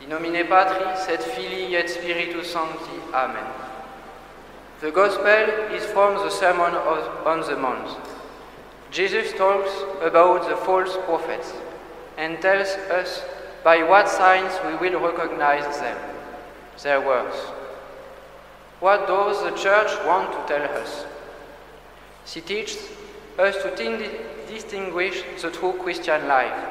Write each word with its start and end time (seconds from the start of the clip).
In 0.00 0.10
nomine 0.10 0.46
Patris 0.46 1.08
et 1.08 1.22
Filii 1.22 1.74
et 1.76 1.88
Spiritus 1.88 2.52
Sancti. 2.52 3.00
Amen. 3.12 3.46
The 4.80 4.92
Gospel 4.92 5.74
is 5.74 5.84
from 5.86 6.14
the 6.14 6.30
Sermon 6.30 6.72
on 6.72 7.40
the 7.40 7.56
Mount. 7.56 7.98
Jesus 8.92 9.32
talks 9.32 9.70
about 10.00 10.48
the 10.48 10.56
false 10.56 10.96
prophets 11.04 11.52
and 12.16 12.40
tells 12.40 12.68
us 12.90 13.22
by 13.64 13.82
what 13.82 14.08
signs 14.08 14.52
we 14.64 14.76
will 14.76 15.00
recognize 15.00 15.80
them, 15.80 15.98
their 16.82 17.00
works. 17.00 17.36
What 18.78 19.08
does 19.08 19.42
the 19.42 19.50
church 19.50 19.90
want 20.06 20.30
to 20.32 20.38
tell 20.46 20.80
us? 20.80 21.04
She 22.24 22.40
teaches 22.40 22.88
us 23.36 23.56
to 23.62 23.70
distinguish 24.48 25.24
the 25.42 25.50
true 25.50 25.72
Christian 25.72 26.28
life 26.28 26.64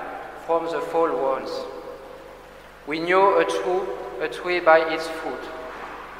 from 0.45 0.65
the 0.65 0.79
false 0.79 1.11
ones. 1.11 1.76
We 2.87 2.99
know 2.99 3.39
a 3.39 3.45
true 3.45 3.85
a 4.21 4.27
tree 4.27 4.59
by 4.59 4.79
its 4.93 5.07
fruit. 5.07 5.43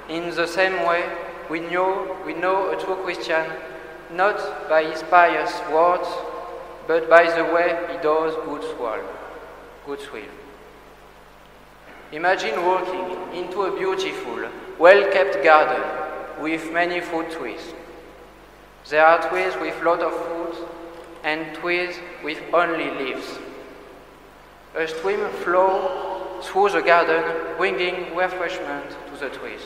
In 0.09 0.29
the 0.35 0.47
same 0.47 0.85
way, 0.85 1.03
we 1.49 1.59
know 1.61 2.15
we 2.25 2.33
know 2.33 2.71
a 2.71 2.81
true 2.81 2.97
Christian 2.97 3.45
not 4.11 4.69
by 4.69 4.83
his 4.83 5.03
pious 5.03 5.51
words, 5.71 6.07
but 6.87 7.09
by 7.09 7.23
the 7.23 7.43
way 7.53 7.69
he 7.91 7.97
does 7.97 8.35
good 8.45 8.63
will. 8.79 9.03
God's 9.85 10.11
will. 10.11 10.35
Imagine 12.11 12.63
walking 12.63 13.33
into 13.33 13.63
a 13.63 13.77
beautiful, 13.77 14.49
well-kept 14.79 15.43
garden 15.43 15.83
with 16.41 16.71
many 16.71 17.01
fruit 17.01 17.31
trees. 17.31 17.73
There 18.89 19.05
are 19.05 19.29
trees 19.29 19.53
with 19.59 19.81
lot 19.83 19.99
of 19.99 20.13
fruit 20.25 20.67
and 21.23 21.53
trees 21.55 21.99
with 22.23 22.41
only 22.53 22.89
leaves. 22.91 23.39
A 24.75 24.87
stream 24.87 25.27
flows 25.43 26.06
through 26.43 26.69
the 26.69 26.81
garden, 26.81 27.23
bringing 27.57 28.15
refreshment 28.15 28.89
to 29.11 29.19
the 29.19 29.29
trees. 29.29 29.61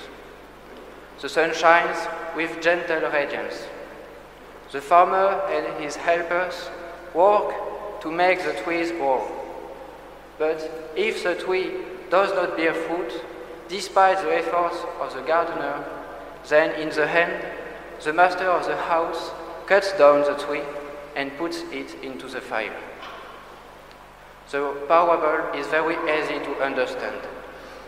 The 1.22 1.30
sun 1.30 1.54
shines 1.54 1.98
with 2.36 2.62
gentle 2.62 3.10
radiance. 3.12 3.68
The 4.72 4.82
farmer 4.82 5.42
and 5.50 5.84
his 5.84 5.96
helpers 5.96 6.70
work 7.14 8.02
to 8.02 8.12
make 8.12 8.44
the 8.44 8.54
trees 8.64 8.92
grow. 8.92 9.28
But 10.40 10.92
if 10.96 11.24
the 11.24 11.36
tree 11.36 11.72
does 12.10 12.34
not 12.34 12.58
bear 12.58 12.74
fruit, 12.74 13.14
despite 13.68 14.18
the 14.24 14.36
efforts 14.36 14.78
of 15.00 15.14
the 15.14 15.22
gardener, 15.22 15.86
then 16.50 16.72
in 16.82 16.90
the 16.90 17.08
end, 17.08 17.46
the 18.04 18.14
master 18.14 18.50
of 18.50 18.66
the 18.66 18.76
house 18.76 19.32
cuts 19.68 19.92
down 19.98 20.22
the 20.22 20.34
tree 20.34 20.64
and 21.16 21.38
puts 21.38 21.62
it 21.72 21.96
into 22.02 22.28
the 22.28 22.42
fire. 22.42 22.76
The 24.52 24.76
parable 24.86 25.58
is 25.58 25.66
very 25.68 25.96
easy 26.12 26.40
to 26.44 26.62
understand. 26.62 27.16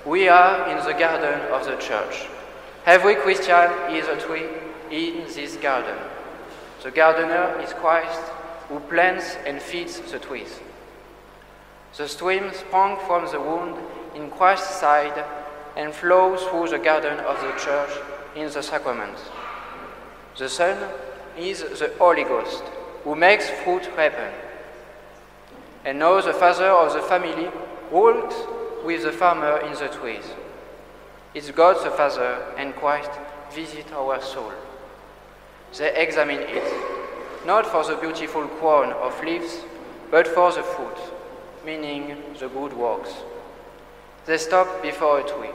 We 0.06 0.30
are 0.30 0.70
in 0.70 0.78
the 0.86 0.94
garden 0.94 1.42
of 1.52 1.66
the 1.66 1.76
church. 1.76 2.28
Every 2.86 3.16
Christian 3.16 3.70
is 3.92 4.08
a 4.08 4.16
tree 4.16 4.48
in 4.90 5.26
this 5.26 5.58
garden. 5.58 5.98
The 6.82 6.92
gardener 6.92 7.60
is 7.62 7.74
Christ 7.74 8.22
who 8.70 8.80
plants 8.80 9.36
and 9.46 9.62
feeds 9.62 10.00
the 10.00 10.20
trees. 10.20 10.62
The 11.98 12.08
stream 12.08 12.52
sprung 12.54 12.98
from 13.08 13.30
the 13.30 13.42
wound 13.42 13.76
in 14.16 14.32
Christ's 14.32 14.80
side 14.80 15.26
and 15.76 15.94
flows 15.94 16.44
through 16.44 16.70
the 16.70 16.80
garden 16.80 17.20
of 17.20 17.42
the 17.42 17.52
church 17.60 17.92
in 18.38 18.50
the 18.50 18.64
sacrament. 18.64 19.18
The 20.38 20.48
sun 20.48 20.78
is 21.38 21.60
the 21.60 21.92
Holy 22.00 22.24
Ghost 22.24 22.64
who 23.04 23.16
makes 23.16 23.50
fruit 23.50 23.86
happen. 23.98 24.32
And 25.86 26.00
now 26.00 26.22
the 26.22 26.34
father 26.34 26.68
of 26.68 26.94
the 26.94 27.02
family 27.02 27.50
walks 27.92 28.36
with 28.86 29.04
the 29.04 29.12
farmer 29.12 29.58
in 29.60 29.74
the 29.74 29.88
trees. 29.88 30.26
It's 31.34 31.50
God 31.52 31.84
the 31.84 31.90
Father 31.90 32.46
and 32.58 32.76
Christ 32.76 33.10
visit 33.52 33.92
our 33.92 34.22
soul. 34.22 34.52
They 35.78 35.96
examine 35.96 36.42
it, 36.42 36.74
not 37.46 37.66
for 37.66 37.84
the 37.84 37.96
beautiful 37.96 38.48
crown 38.48 38.94
of 38.94 39.24
leaves, 39.24 39.62
but 40.12 40.28
for 40.28 40.52
the 40.52 40.62
fruit, 40.62 40.98
meaning 41.66 42.16
the 42.40 42.48
good 42.50 42.74
works. 42.74 43.14
They 44.26 44.38
stop 44.38 44.82
before 44.84 45.22
a 45.22 45.24
tree. 45.24 45.50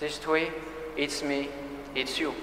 This 0.00 0.18
tree, 0.18 0.48
it's 0.96 1.22
me, 1.22 1.50
it's 1.94 2.18
you. 2.18 2.34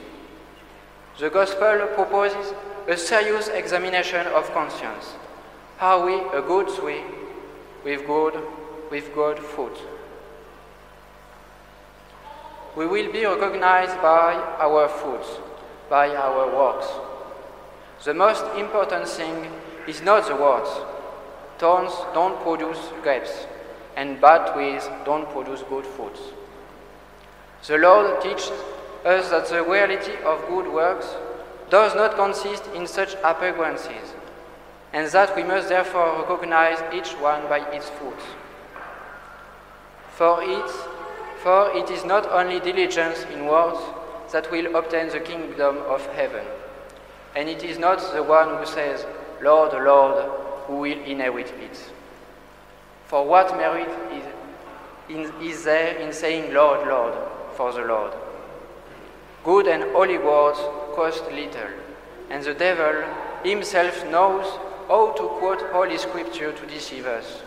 The 1.20 1.30
Gospel 1.30 1.88
proposes 1.96 2.54
a 2.88 2.98
serious 2.98 3.48
examination 3.48 4.28
of 4.28 4.50
conscience. 4.54 5.16
Are 5.82 6.06
we 6.06 6.14
a 6.14 6.44
good 6.44 6.68
tree 6.76 7.02
with 7.84 8.06
good, 8.06 8.36
with 8.92 9.16
good 9.16 9.40
fruit? 9.40 9.76
We 12.76 12.86
will 12.86 13.12
be 13.12 13.26
recognized 13.26 14.00
by 14.00 14.36
our 14.60 14.88
fruits, 14.88 15.40
by 15.90 16.16
our 16.16 16.56
works. 16.56 16.86
The 18.04 18.14
most 18.14 18.46
important 18.56 19.08
thing 19.08 19.52
is 19.88 20.04
not 20.04 20.28
the 20.28 20.36
words. 20.36 20.70
Thorns 21.58 21.94
don't 22.14 22.40
produce 22.44 22.78
grapes, 23.02 23.48
and 23.98 24.22
bad 24.22 24.54
trees 24.54 24.88
don't 25.04 25.28
produce 25.32 25.64
good 25.64 25.88
fruits. 25.88 26.22
The 27.66 27.80
Lord 27.80 28.22
teaches 28.22 28.52
us 29.04 29.32
that 29.32 29.48
the 29.48 29.64
reality 29.64 30.14
of 30.26 30.48
good 30.48 30.72
works 30.72 31.08
does 31.72 31.96
not 31.96 32.16
consist 32.16 32.68
in 32.76 32.86
such 32.86 33.16
appearances, 33.24 34.14
and 34.94 35.08
that 35.12 35.36
we 35.36 35.44
must 35.44 35.70
therefore 35.70 36.26
recognize 36.28 36.82
each 36.94 37.14
one 37.14 37.42
by 37.48 37.60
its 37.72 37.90
fruits. 37.90 38.26
For 40.12 40.44
it, 40.44 40.70
for 41.42 41.72
it 41.76 41.90
is 41.90 42.04
not 42.04 42.30
only 42.30 42.60
diligence 42.60 43.26
in 43.34 43.46
words 43.46 43.80
that 44.32 44.52
will 44.52 44.76
obtain 44.76 45.10
the 45.10 45.20
kingdom 45.20 45.78
of 45.88 46.06
heaven, 46.14 46.46
and 47.36 47.48
it 47.48 47.64
is 47.64 47.80
not 47.80 48.00
the 48.14 48.24
one 48.24 48.58
who 48.58 48.66
says, 48.66 49.06
Lord, 49.42 49.74
Lord, 49.74 50.30
who 50.68 50.78
will 50.78 51.00
inherit 51.04 51.48
it. 51.48 51.92
For 53.08 53.26
what 53.26 53.58
merit 53.58 53.90
is, 54.14 54.24
in, 55.10 55.42
is 55.42 55.64
there 55.64 55.98
in 55.98 56.14
saying, 56.14 56.54
Lord, 56.54 56.88
Lord, 56.88 57.14
for 57.56 57.72
the 57.72 57.82
Lord? 57.82 58.14
Good 59.44 59.68
and 59.68 59.84
holy 59.92 60.18
words 60.18 60.60
cost 60.96 61.24
little, 61.32 61.72
and 62.30 62.44
the 62.44 62.54
devil 62.54 63.04
himself 63.44 64.06
knows 64.08 64.46
how 64.88 65.14
to 65.14 65.24
quote 65.40 65.62
Holy 65.72 65.98
Scripture 65.98 66.52
to 66.52 66.66
deceive 66.68 67.06
us. 67.06 67.42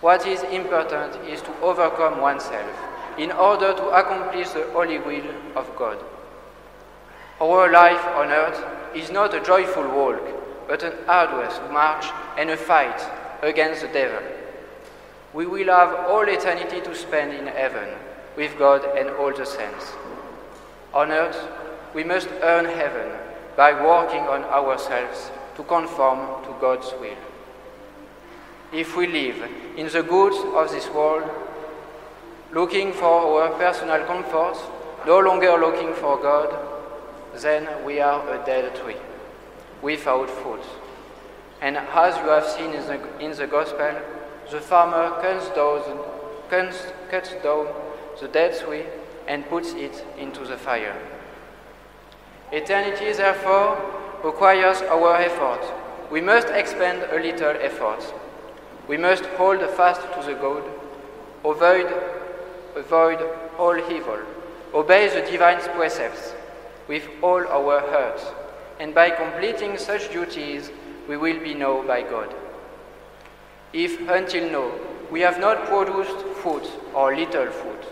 What 0.00 0.26
is 0.26 0.42
important 0.44 1.14
is 1.28 1.42
to 1.42 1.60
overcome 1.60 2.20
oneself 2.20 2.70
in 3.18 3.32
order 3.32 3.72
to 3.74 3.88
accomplish 3.88 4.50
the 4.50 4.64
holy 4.72 4.98
will 4.98 5.26
of 5.56 5.74
God. 5.76 5.98
Our 7.40 7.70
life 7.70 8.04
on 8.16 8.28
earth 8.28 8.64
is 8.94 9.10
not 9.10 9.34
a 9.34 9.40
joyful 9.40 9.88
walk, 9.88 10.22
but 10.68 10.82
an 10.82 10.92
arduous 11.08 11.58
march 11.72 12.06
and 12.36 12.50
a 12.50 12.56
fight 12.56 13.00
against 13.42 13.82
the 13.82 13.88
devil. 13.88 14.22
We 15.34 15.46
will 15.46 15.66
have 15.66 15.92
all 16.08 16.28
eternity 16.28 16.80
to 16.80 16.94
spend 16.94 17.32
in 17.32 17.46
heaven 17.46 17.88
with 18.36 18.56
God 18.58 18.84
and 18.96 19.10
all 19.10 19.32
the 19.32 19.44
saints. 19.44 19.92
On 20.94 21.10
earth, 21.10 21.38
we 21.94 22.04
must 22.04 22.28
earn 22.42 22.64
heaven 22.64 23.10
by 23.56 23.72
working 23.72 24.22
on 24.22 24.44
ourselves 24.44 25.30
to 25.58 25.64
conform 25.64 26.20
to 26.44 26.54
God's 26.60 26.92
will. 27.00 27.18
If 28.72 28.96
we 28.96 29.08
live 29.08 29.50
in 29.76 29.88
the 29.88 30.04
goods 30.04 30.36
of 30.54 30.70
this 30.70 30.88
world, 30.90 31.28
looking 32.52 32.92
for 32.92 33.42
our 33.42 33.50
personal 33.58 34.04
comforts, 34.06 34.60
no 35.04 35.18
longer 35.18 35.58
looking 35.58 35.92
for 35.94 36.16
God, 36.16 36.56
then 37.42 37.66
we 37.84 37.98
are 37.98 38.22
a 38.34 38.46
dead 38.46 38.72
tree, 38.76 38.98
without 39.82 40.30
fruit. 40.30 40.62
And 41.60 41.76
as 41.76 42.16
you 42.18 42.28
have 42.28 42.46
seen 42.46 42.72
in 42.72 42.86
the, 42.86 43.18
in 43.18 43.36
the 43.36 43.48
Gospel, 43.48 44.00
the 44.52 44.60
farmer 44.60 45.20
cuts 45.20 45.48
down, 45.48 45.82
cuts, 46.48 46.86
cuts 47.10 47.34
down 47.42 47.66
the 48.20 48.28
dead 48.28 48.56
tree 48.60 48.84
and 49.26 49.44
puts 49.48 49.72
it 49.72 50.04
into 50.16 50.44
the 50.44 50.56
fire. 50.56 50.96
Eternity, 52.52 53.12
therefore, 53.12 53.97
requires 54.24 54.82
our 54.82 55.16
effort. 55.16 55.60
We 56.10 56.20
must 56.20 56.48
expend 56.48 57.02
a 57.02 57.20
little 57.20 57.56
effort. 57.60 58.02
We 58.88 58.96
must 58.96 59.24
hold 59.36 59.60
fast 59.76 60.00
to 60.00 60.26
the 60.26 60.34
good, 60.34 60.64
avoid, 61.44 61.92
avoid 62.74 63.20
all 63.58 63.76
evil, 63.76 64.18
obey 64.74 65.08
the 65.08 65.30
divine 65.30 65.60
precepts 65.76 66.32
with 66.88 67.06
all 67.22 67.46
our 67.46 67.80
hearts, 67.80 68.24
and 68.80 68.94
by 68.94 69.10
completing 69.10 69.76
such 69.76 70.10
duties, 70.10 70.70
we 71.06 71.16
will 71.16 71.38
be 71.40 71.54
known 71.54 71.86
by 71.86 72.02
God. 72.02 72.34
If 73.72 74.00
until 74.08 74.50
now 74.50 74.72
we 75.10 75.20
have 75.20 75.38
not 75.38 75.66
produced 75.66 76.24
fruit 76.42 76.66
or 76.94 77.14
little 77.14 77.50
fruit, 77.50 77.84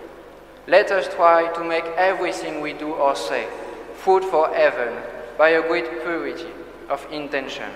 let 0.67 0.90
us 0.90 1.12
try 1.14 1.52
to 1.52 1.62
make 1.64 1.84
everything 1.96 2.61
we 2.61 2.73
do 2.73 2.93
or 2.94 3.14
say 3.14 3.46
food 3.94 4.25
for 4.25 4.49
heaven 4.55 4.94
by 5.38 5.50
a 5.50 5.67
great 5.67 5.91
purity 6.03 6.49
of 6.88 7.06
intention. 7.12 7.71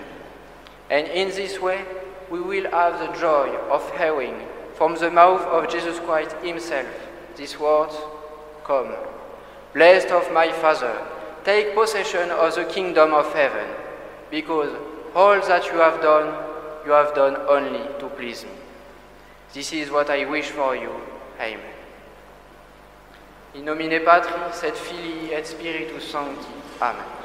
And 0.89 1.07
in 1.07 1.29
this 1.29 1.59
way, 1.59 1.85
we 2.29 2.41
will 2.41 2.69
have 2.71 2.99
the 2.99 3.19
joy 3.19 3.49
of 3.69 3.97
hearing 3.97 4.35
from 4.75 4.95
the 4.95 5.11
mouth 5.11 5.41
of 5.41 5.69
Jesus 5.69 5.99
Christ 5.99 6.35
himself, 6.43 6.87
these 7.35 7.59
words, 7.59 7.95
Come, 8.63 8.93
blessed 9.73 10.07
of 10.07 10.31
my 10.33 10.51
Father, 10.51 11.05
take 11.43 11.75
possession 11.75 12.31
of 12.31 12.55
the 12.55 12.65
kingdom 12.65 13.13
of 13.13 13.31
heaven, 13.33 13.67
because 14.29 14.69
all 15.15 15.39
that 15.39 15.65
you 15.65 15.77
have 15.79 16.01
done, 16.01 16.33
you 16.85 16.91
have 16.91 17.13
done 17.13 17.35
only 17.47 17.83
to 17.99 18.07
please 18.15 18.43
me. 18.43 18.51
This 19.53 19.73
is 19.73 19.91
what 19.91 20.09
I 20.09 20.25
wish 20.25 20.47
for 20.47 20.75
you. 20.75 20.91
Amen. 21.39 21.59
In 23.53 23.65
nomine 23.65 23.99
Patris 24.05 24.63
et 24.63 24.77
Filii 24.77 25.33
et 25.33 25.45
Spiritus 25.45 26.05
Sancti. 26.09 26.47
Amen. 26.81 27.20